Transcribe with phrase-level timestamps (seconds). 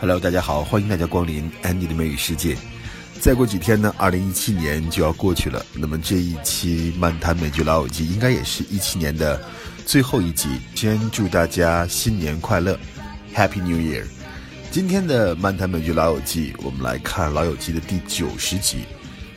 [0.00, 2.56] Hello，大家好，欢迎大家光临安妮的美语世界。
[3.20, 5.64] 再过几天呢，二零一七年就要过去了。
[5.72, 9.40] 那么这一期漫谈美剧老友记应该也是一七年的
[9.86, 10.48] 最后一集。
[10.74, 12.78] 先祝大家新年快乐
[13.34, 14.04] ，Happy New Year！
[14.70, 18.84] 今天的漫谈美剧老友记，我们来看老友记的第九十集，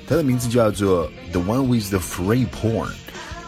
[0.07, 2.89] 它的名字叫做 The One with the Free Porn。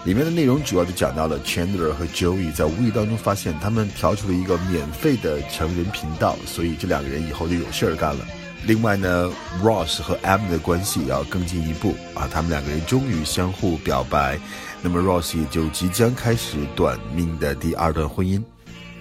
[0.06, 8.26] 里面的内容主要就讲到了 Chandler 和 Joey 在无意当中发现他们调出了一个免费的成人频道，所以这两个人以后就有事儿干了。
[8.66, 9.30] 另外呢
[9.62, 14.40] ，Ross 和 Em 的关系要更进一步啊，他们两个人终于相互表白，
[14.82, 18.42] 那么 Ross 也就即将开始短命的第二段婚姻。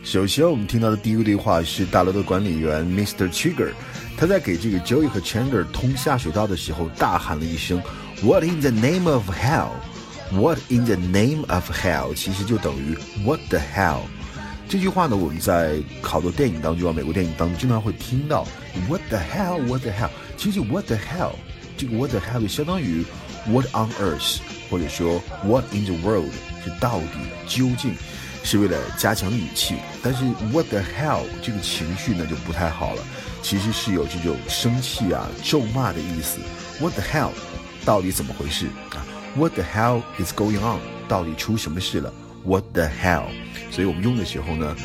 [0.02, 3.30] 首先我们听到的第一个对话是大楼的管理员 Mr.
[3.30, 3.70] Trigger，
[4.16, 7.80] 他在给这个 Joey 和 Chandler 通下水道的时候大喊了一声
[8.22, 9.70] “What in the name of hell”。
[10.30, 12.14] What in the name of hell？
[12.14, 14.02] 其实就等于 What the hell？
[14.68, 18.46] 这句话呢，我们在好多电影当中啊，美国电影当中经常会听到
[18.88, 20.10] What the hell？What the hell？
[20.36, 21.32] 其实 What the hell？
[21.78, 23.06] 这个 What the hell 就相当于
[23.46, 24.40] What on earth？
[24.68, 26.30] 或者说 What in the world？
[26.62, 27.06] 是到底
[27.46, 27.94] 究竟？
[28.44, 29.76] 是为了加强语气。
[30.02, 31.22] 但是 What the hell？
[31.42, 33.02] 这个情绪呢就不太好了，
[33.42, 36.38] 其实是有这种生气啊、咒骂的意思。
[36.80, 37.30] What the hell？
[37.86, 39.00] 到底怎么回事啊
[39.35, 40.79] ？What the hell is going on？
[41.07, 42.11] 到底出什么事了？
[42.45, 43.27] What the hell？
[43.71, 44.75] 所以我们用的时候呢，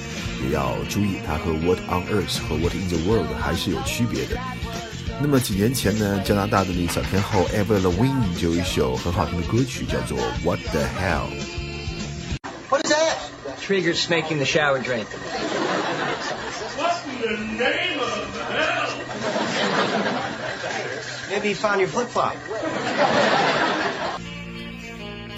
[0.42, 4.36] 也要注意它和 What on earth 和 What in the world 还是有区别的。
[5.20, 13.16] 那么几年前呢，加拿大的那个小天后 Avril Lavigne 就有一首很好听的歌曲，叫做 What the hell？What is that?
[13.60, 15.04] Trigger's making the shower drain.
[16.78, 18.08] What in the name of
[18.48, 18.88] hell?
[21.30, 22.34] Maybe you found your flip flop.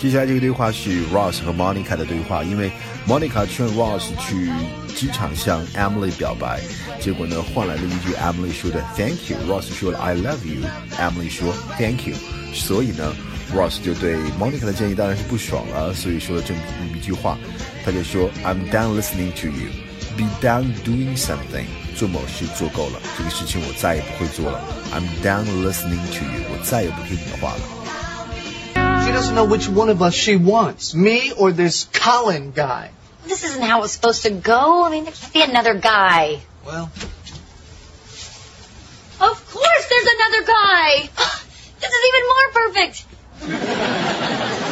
[0.05, 2.71] 接下来这个对话是 Ross 和 Monica 的对话，因为
[3.07, 4.51] Monica 劝 Ross 去
[4.95, 6.61] 机场向 Emily 表白，
[7.01, 12.15] 结果呢换来了一句 Emily 说的 Thank you，Ross 说了 I love you，Emily 说 Thank you，
[12.53, 13.15] 所以呢
[13.51, 16.59] Ross 就对 Monica 的建议当然是不爽了，所以说了这么
[16.95, 17.35] 一句话，
[17.83, 21.65] 他就说 I'm done listening to you，be done doing something，
[21.97, 24.61] 做某事做够了，这个事情我再也不会做了
[24.93, 27.84] ，I'm done listening to you，我再也不听你的话了。
[29.11, 32.91] Doesn't know which one of us she wants, me or this Colin guy.
[33.25, 34.83] This isn't how it's supposed to go.
[34.83, 36.41] I mean, there can't be another guy.
[36.65, 36.91] Well.
[39.21, 41.09] Of course there's another guy.
[41.77, 43.05] This is even more perfect.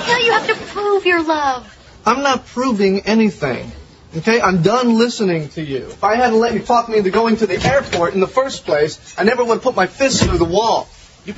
[0.08, 1.68] now you have to prove your love.
[2.06, 3.72] I'm not proving anything.
[4.18, 5.88] Okay, I'm done listening to you.
[5.88, 8.66] If I hadn't let you talk me into going to the airport in the first
[8.66, 10.88] place, I never would have put my fist through the wall.
[11.26, 11.34] You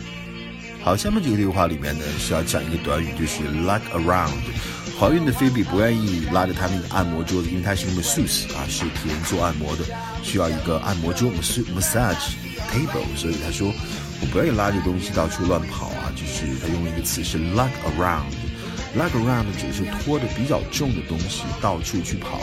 [0.85, 4.29] 好，下面这个对话里面呢是要讲一个短语，就是 like around。
[4.99, 9.83] 怀孕的菲比不愿意拉着她那个按摩桌子，因为她是用 masseuse 啊，是替人做按摩的，
[10.21, 12.35] 需要一个按摩桌 massage
[12.69, 13.73] table，所以她说
[14.21, 18.29] 我不愿意拉着东西到处乱跑啊，就是她用了一个词是 like around。
[18.93, 22.39] like around 指的是拖着比较重的东西到处去跑。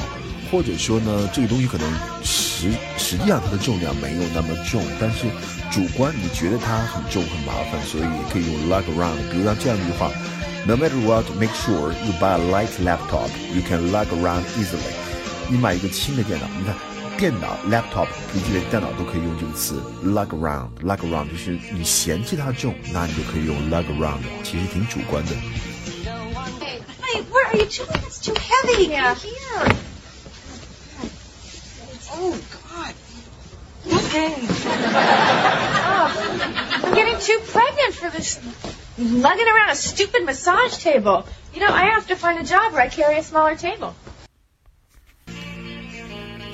[0.51, 1.89] 或者说呢，这个东西可能
[2.71, 5.27] 实实际上它的重量没有那么重，但是
[5.71, 9.17] 主观你觉得它很重很麻烦，所以也可以用 lug around。
[9.31, 10.11] 比如像这样一句话
[10.67, 13.29] ：No matter what, make sure you buy a light laptop.
[13.53, 14.95] You can lug around easily.
[15.49, 16.77] 你买一个轻的电脑，你看
[17.19, 20.69] 电脑 laptop 笔记本电脑都可以用这个词 lug around。
[20.83, 25.33] lug around 就是你嫌弃它重，那你就可以用 lug around，其实挺主观的。
[27.03, 28.01] Hey, where are you doing?
[28.09, 28.89] It's too heavy.
[28.89, 29.92] Yeah, here.
[32.12, 32.38] Oh,
[32.70, 32.94] God.
[33.86, 34.34] Okay.
[35.86, 36.08] Oh,
[36.84, 38.40] I'm getting too pregnant for this
[38.98, 41.26] lugging around a stupid massage table.
[41.54, 43.94] You know, I have to find a job where I carry a smaller table.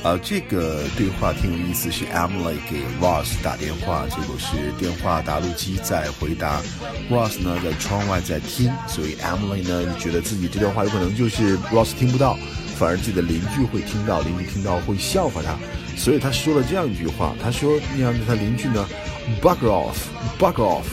[0.04, 6.62] 啊，这个对话挺有意思，是 Emily 给 Ross 打电话，结果是电话答录机在回答，
[7.10, 12.38] Ross 呢在窗外在听，所以 Emily 呢就觉得自己这段话有可能就是 Ross 听不到。
[12.79, 15.59] 反而自己的邻居会听到，邻居听到会笑话他，
[15.97, 18.87] 所以他说了这样一句话，他说那样的他邻居呢
[19.43, 20.85] ，bug off，bug off，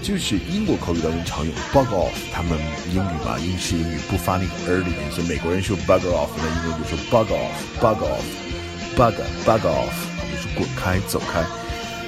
[0.00, 2.58] 就是英国口语当中常用 bug off，他们
[2.88, 9.14] 英语嘛，英式英语不发那个 er 的音，所以美国人说 bug off，那英文就说 bug off，bug off，bug
[9.44, 9.92] bug off，
[10.32, 11.44] 就是滚开走开。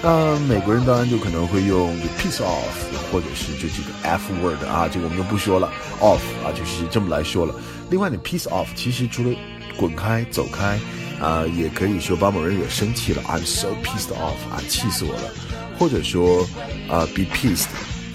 [0.01, 2.79] 那美国人当然就可能会用 piece off，
[3.13, 5.71] 或者是就这个 f word 啊，这个我们就不说了
[6.01, 7.55] ，off 啊，就是这么来说了。
[7.91, 9.35] 另外，你 piece off 其实除了
[9.77, 10.79] 滚开、走开，
[11.21, 15.33] 啊，也可以说把某人惹生气了，I'm so pissed off 啊，气死我了，
[15.79, 16.43] 或者说
[16.89, 17.69] 啊，be pissed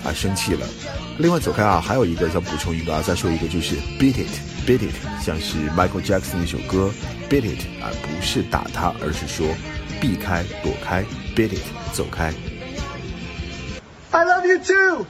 [0.04, 0.68] 啊，生气了。
[1.18, 4.94] 另外，走开啊，还有一个想补充一个啊，再说一个就是 beat it，beat it，
[5.24, 6.92] 像是 Michael Jackson 那首歌
[7.30, 9.48] beat it 啊，不是打他，而是说
[10.00, 11.04] 避开、躲开
[11.36, 12.32] ，beat it，走开。
[14.12, 15.06] I love you too.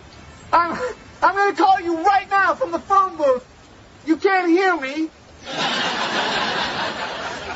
[0.52, 0.78] I'm
[1.22, 2.43] I'm gonna call you right now
[4.44, 5.10] can't hear me.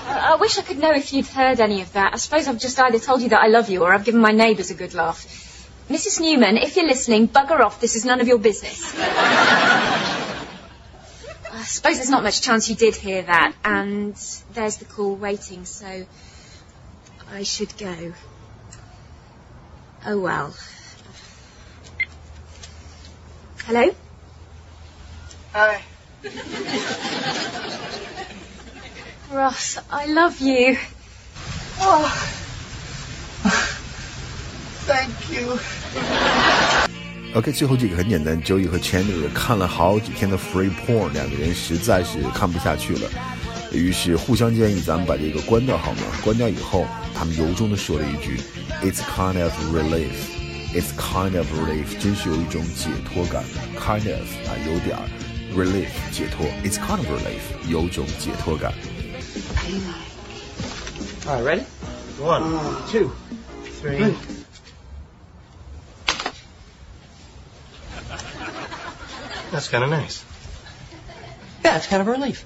[0.10, 2.14] I wish I could know if you'd heard any of that.
[2.14, 4.32] I suppose I've just either told you that I love you or I've given my
[4.32, 5.26] neighbours a good laugh.
[5.90, 6.22] Mrs.
[6.22, 7.82] Newman, if you're listening, bugger off.
[7.82, 8.94] This is none of your business.
[11.54, 14.16] I suppose there's not much chance you did hear that, and
[14.54, 16.06] there's the call waiting, so
[17.30, 18.14] I should go.
[20.06, 20.56] Oh well.
[23.66, 23.94] Hello?
[25.54, 25.82] Hi.
[29.32, 30.78] Ross, I love you.
[31.80, 32.10] Oh.
[34.88, 35.60] Thank you.
[37.34, 43.10] OK，最后这个很简单，Joey 和 Chandler 看了好几天的 free porn，两个人实在是看不下去了，
[43.72, 46.02] 于是互相建议咱们把这个关掉好吗？
[46.24, 48.40] 关掉以后，他们由衷的说了一句
[48.82, 50.16] ：“It's kind of relief,
[50.74, 53.44] it's kind of relief，真是有一种解脱感
[53.78, 55.04] ，kind of 啊有点儿
[55.55, 58.73] relief 解脱，it's kind of relief 有种解脱感。
[61.27, 61.65] All right, ready?
[62.21, 62.43] One,
[62.91, 63.11] two,
[63.81, 64.15] three.
[69.53, 70.23] That's kind of nice.
[71.63, 72.45] Yeah, it's kind of a relief.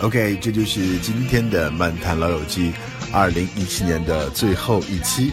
[0.00, 2.72] OK，这就是今天的《漫谈老友记》
[3.12, 5.32] 二零一七年的最后一期。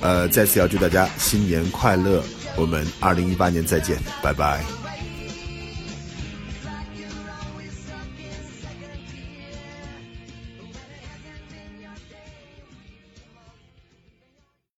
[0.00, 2.22] 呃，再次要祝大家新年快乐，
[2.55, 4.82] 我们二零一八年再见，拜拜。